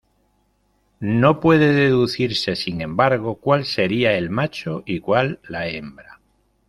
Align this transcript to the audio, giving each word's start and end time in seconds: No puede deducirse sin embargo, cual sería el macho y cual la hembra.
No 0.99 1.39
puede 1.39 1.75
deducirse 1.75 2.55
sin 2.55 2.81
embargo, 2.81 3.35
cual 3.35 3.65
sería 3.65 4.13
el 4.17 4.31
macho 4.31 4.81
y 4.87 4.99
cual 4.99 5.39
la 5.47 5.67
hembra. 5.67 6.19